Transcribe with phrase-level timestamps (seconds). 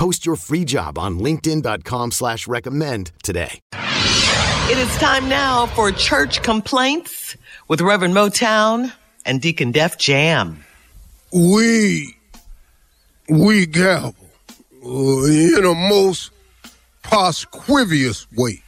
[0.00, 3.60] Post your free job on linkedin.com slash recommend today.
[3.74, 7.36] It is time now for church complaints
[7.68, 8.94] with Reverend Motown
[9.26, 10.64] and Deacon Def Jam.
[11.34, 12.16] We,
[13.28, 14.14] we gavel
[14.82, 16.30] uh, in a most
[17.02, 18.62] prosquivious way.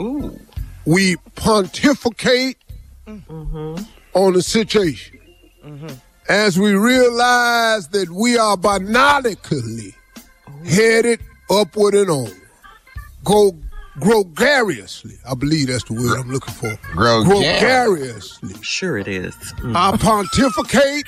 [0.00, 0.40] Ooh.
[0.86, 2.56] We pontificate
[3.06, 5.20] on the situation
[6.30, 9.81] as we realize that we are binocularly
[10.66, 12.30] headed upward and on.
[13.24, 13.56] Go
[14.00, 16.70] gregariously, I believe that's the word I'm looking for.
[16.94, 18.54] Gregar- Gregariously.
[18.62, 19.34] Sure it is.
[19.58, 19.76] Mm.
[19.76, 21.06] I pontificate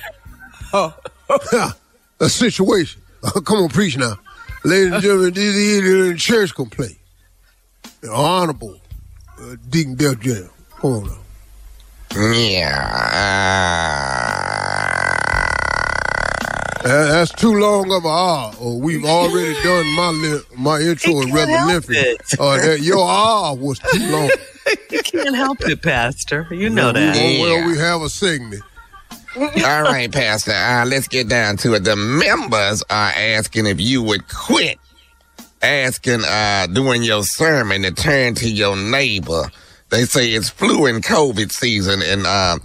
[2.20, 3.00] a situation.
[3.44, 4.16] Come on, preach now.
[4.64, 6.98] Ladies and gentlemen, this is a church complaint.
[8.00, 8.78] The Honorable
[9.41, 10.50] uh, Deacon Def Jam.
[10.78, 11.18] Come on now.
[12.11, 13.14] That-
[16.84, 18.54] that's too long of a R.
[18.60, 21.96] Or we've already done my li- my intro He is can't rather help lengthy.
[21.96, 22.22] it.
[22.38, 24.30] Uh, that, your R was too long.
[24.90, 26.46] You can't help it, Pastor.
[26.50, 27.16] You know that.
[27.16, 28.62] Oh, well, we have a segment.
[29.36, 30.52] All right, Pastor.
[30.52, 31.80] Uh, let's get down to it.
[31.84, 34.78] The members are asking if you would quit
[35.62, 39.50] asking uh, during your sermon to turn to your neighbor.
[39.90, 42.58] They say it's flu and COVID season, and uh,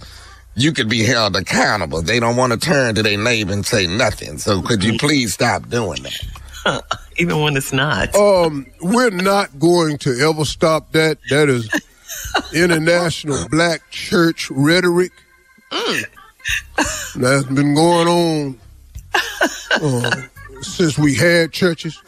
[0.62, 2.02] you could be held accountable.
[2.02, 4.38] They don't want to turn to their neighbor and say nothing.
[4.38, 6.84] So could you please stop doing that?
[7.16, 8.14] Even when it's not.
[8.14, 11.18] Um, we're not going to ever stop that.
[11.30, 11.68] That is
[12.54, 15.12] international black church rhetoric.
[17.16, 18.60] That's been going on
[19.72, 20.22] uh,
[20.62, 22.00] since we had churches.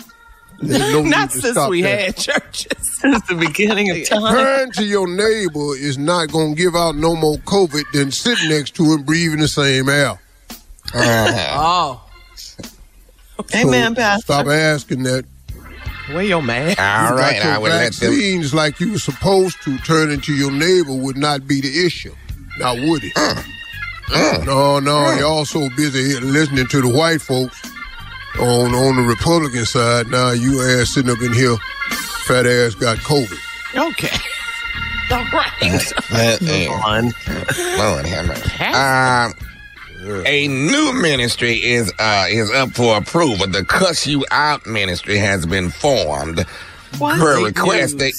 [0.62, 2.00] There's no Not need to since we that.
[2.00, 2.72] had churches.
[3.02, 4.32] Since the beginning of time.
[4.32, 8.48] Turn to your neighbor is not going to give out no more COVID than sitting
[8.50, 10.18] next to him breathing the same air.
[10.94, 12.00] Oh,
[12.60, 13.42] uh-huh.
[13.56, 14.22] Amen, Pastor.
[14.24, 15.24] Stop asking that.
[16.10, 16.76] where your man?
[16.78, 18.10] All You right, got your I will let them.
[18.10, 19.78] vaccines like you were supposed to.
[19.78, 22.14] Turning to your neighbor would not be the issue.
[22.58, 23.14] Now would it?
[23.14, 23.44] Mm.
[24.08, 24.46] Mm.
[24.46, 25.12] No, no.
[25.18, 27.60] Y'all so busy listening to the white folks
[28.38, 30.08] on on the Republican side.
[30.08, 31.56] Now you ass sitting up in here,
[32.26, 33.38] fat ass got COVID.
[33.90, 34.16] Okay.
[35.10, 35.92] All right.
[36.10, 37.10] Uh, uh,
[37.78, 38.64] Lord have mercy.
[38.64, 39.34] Um,
[40.26, 43.46] a new ministry is uh is up for approval.
[43.46, 46.44] The Cuss You Out ministry has been formed.
[46.98, 47.18] What?
[47.18, 48.12] Per request, they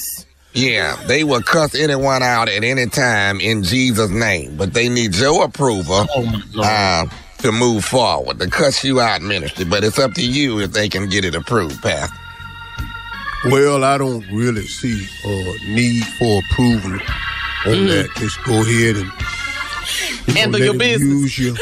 [0.54, 5.14] yeah they will cuss anyone out at any time in Jesus' name, but they need
[5.16, 6.66] your approval Oh, my Lord.
[6.68, 7.06] uh,
[7.44, 8.38] to move forward.
[8.38, 11.34] The Cuss You Out ministry, but it's up to you if they can get it
[11.34, 12.16] approved, Pastor.
[13.46, 17.88] Well, I don't really see a need for approval on mm.
[17.88, 18.08] that.
[18.16, 19.12] Just go ahead and
[20.26, 21.38] you Handle your business.
[21.38, 21.56] Use you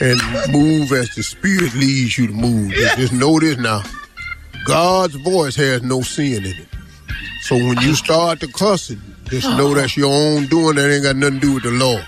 [0.00, 0.18] and
[0.50, 2.72] move as the Spirit leads you to move.
[2.72, 3.82] Just, just know this now:
[4.64, 6.68] God's voice has no sin in it.
[7.42, 9.74] So when you start to cussing, just know oh.
[9.74, 10.76] that's your own doing.
[10.76, 12.00] That ain't got nothing to do with the law.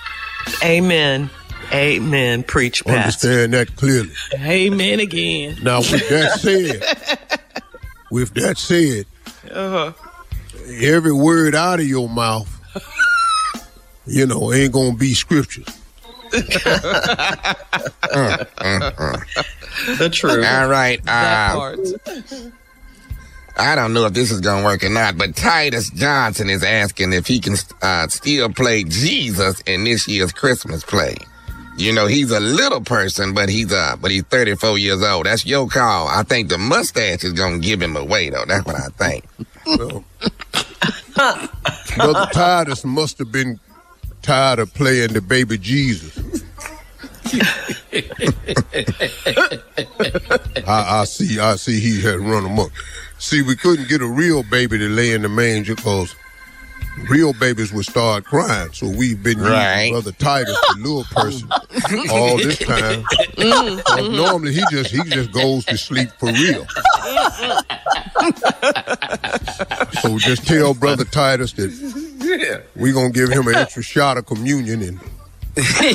[0.65, 1.29] Amen.
[1.73, 2.43] Amen.
[2.43, 3.29] Preach, Pastor.
[3.29, 4.11] Understand that clearly.
[4.35, 5.57] Amen again.
[5.63, 6.83] Now, with that said,
[8.11, 9.07] with that said,
[10.83, 12.49] every word out of your mouth,
[14.07, 15.67] you know, ain't gonna be scriptures.
[19.99, 20.45] The truth.
[20.45, 21.01] All right.
[21.09, 21.75] Uh.
[23.57, 26.63] I don't know if this is going to work or not, but Titus Johnson is
[26.65, 31.17] asking if he can uh, still play Jesus in this year's Christmas play.
[31.81, 35.25] You know, he's a little person, but he's uh, but he's 34 years old.
[35.25, 36.09] That's your call.
[36.09, 38.45] I think the mustache is going to give him away, though.
[38.47, 39.25] That's what I think.
[41.97, 43.59] Brother Titus must have been
[44.21, 46.43] tired of playing the baby Jesus.
[50.67, 52.71] I, I see, I see he had run amok.
[53.19, 56.15] See, we couldn't get a real baby to lay in the manger because
[57.09, 58.73] real babies would start crying.
[58.73, 59.85] So we've been Right.
[59.87, 61.49] using Brother Titus, the little person,
[62.11, 63.03] all this time.
[63.05, 63.81] Mm-hmm.
[63.81, 66.67] 'Cause normally he just he just goes to sleep for real.
[70.03, 74.83] so just tell Brother Titus that we're gonna give him an extra shot of communion
[74.83, 75.20] and He just gonna
[75.57, 75.93] play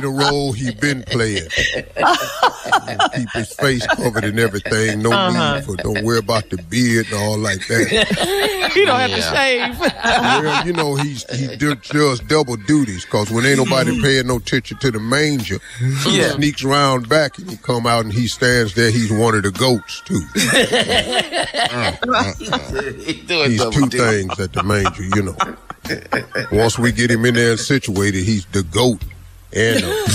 [0.00, 1.48] the role he been playing.
[3.14, 5.00] Keep his face covered and everything.
[5.02, 5.54] No Uh-huh.
[5.56, 8.66] need for don't worry about the beard and all like that.
[8.76, 9.72] He don't have to Yeah.
[9.72, 9.78] shave.
[9.80, 14.36] well, you know he's he do- does double duties because when ain't nobody paying no
[14.36, 15.58] attention to the manger,
[16.04, 16.32] he Yeah.
[16.34, 18.90] sneaks around back and he come out and he stands there.
[18.90, 20.20] He's one of the goats too.
[23.06, 23.98] He doing He's double two duty.
[23.98, 25.36] things at the manger, you know.
[26.52, 29.02] Once we get him in there and situated, he's the goat.
[29.52, 30.06] And, uh,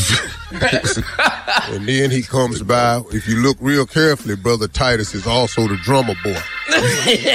[1.73, 3.01] and then he comes by.
[3.12, 6.38] If you look real carefully, Brother Titus is also the drummer boy.
[6.71, 7.25] He's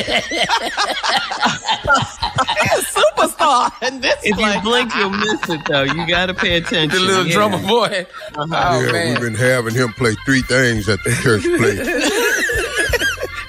[2.73, 4.55] a superstar And this If place.
[4.57, 5.83] you blink, you'll miss it, though.
[5.83, 6.99] You got to pay attention.
[7.01, 7.35] The little Yeah.
[7.35, 8.07] drummer boy.
[8.37, 8.47] Oh,
[8.81, 9.09] yeah, man.
[9.11, 11.77] we've been having him play three things at the church play.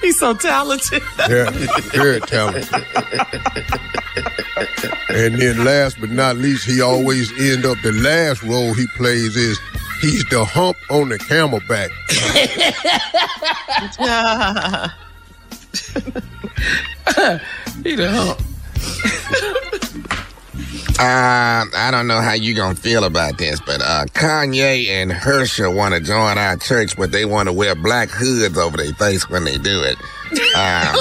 [0.00, 1.02] He's so talented.
[1.18, 1.50] Yeah,
[1.92, 2.68] very talented.
[5.10, 9.36] And then last but not least, he always end up the last role he plays
[9.36, 9.58] is
[10.00, 11.90] he's the hump on the camelback.
[17.84, 18.40] He the hump.
[20.98, 25.72] Uh, I don't know how you gonna feel about this, but uh, Kanye and Herschel
[25.74, 29.28] want to join our church, but they want to wear black hoods over their face
[29.30, 29.96] when they do it.
[30.58, 30.94] Um,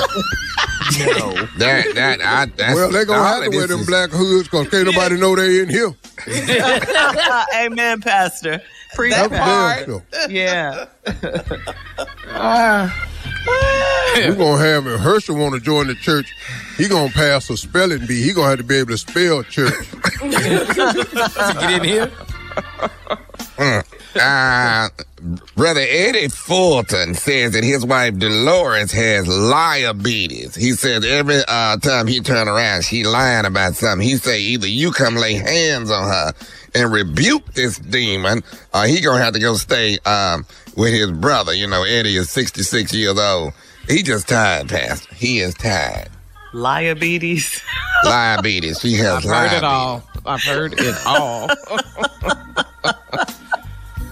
[1.57, 4.09] that that I that's Well, they gonna all have of to wear them is- black
[4.11, 5.93] hoods because can't nobody know they in here.
[7.55, 8.61] Amen, Pastor.
[8.95, 9.85] Preach That's that.
[9.85, 10.03] damn sure.
[10.29, 10.85] Yeah.
[14.17, 14.97] We're gonna have him.
[14.99, 16.33] Herschel want to join the church.
[16.77, 18.21] He gonna pass a spelling bee.
[18.23, 19.73] He gonna have to be able to spell church.
[20.19, 22.11] To get in here.
[24.19, 24.89] Uh,
[25.55, 30.55] Brother Eddie Fulton says that his wife Dolores has liabetes.
[30.55, 34.07] He says every uh, time he turn around, she lying about something.
[34.07, 36.33] He say either you come lay hands on her
[36.75, 38.43] and rebuke this demon,
[38.73, 40.45] or he gonna have to go stay um,
[40.75, 41.53] with his brother.
[41.53, 43.53] You know, Eddie is 66 years old.
[43.87, 45.13] He just tired, Pastor.
[45.15, 46.09] He is tired.
[46.53, 47.61] Liabetes.
[48.03, 48.81] Liabetes.
[48.81, 50.03] She has I've heard it all.
[50.25, 51.49] I've heard it all.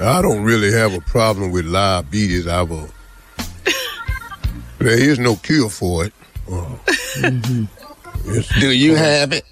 [0.06, 2.48] I don't really have a problem with diabetes.
[2.48, 2.88] I've a,
[4.80, 6.14] there is no cure for it.
[6.52, 6.76] Uh,
[7.18, 9.44] it's- Do you have it?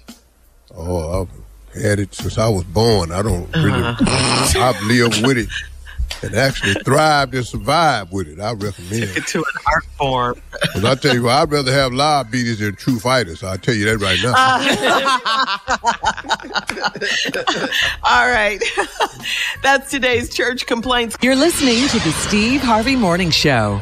[0.76, 3.12] Oh, I've had it since I was born.
[3.12, 3.82] I don't really.
[4.60, 5.48] I've lived with it
[6.22, 8.40] and actually thrived and survived with it.
[8.40, 9.04] I recommend.
[9.16, 9.26] it.
[9.28, 9.43] to an
[9.74, 10.40] art form.
[10.52, 13.42] Because I tell you, what, I'd rather have live beaters than true fighters.
[13.42, 14.32] I'll tell you that right now.
[14.36, 15.74] Uh,
[18.04, 18.62] All right.
[19.62, 21.16] That's today's church complaints.
[21.22, 23.80] You're listening to the Steve Harvey Morning Show.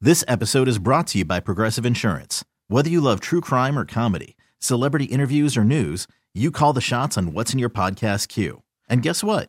[0.00, 2.44] This episode is brought to you by Progressive Insurance.
[2.68, 7.16] Whether you love true crime or comedy, celebrity interviews or news, you call the shots
[7.16, 8.62] on what's in your podcast queue.
[8.88, 9.48] And guess what?